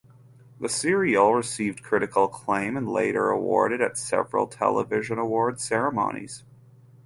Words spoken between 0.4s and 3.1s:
The serial received critical acclaim and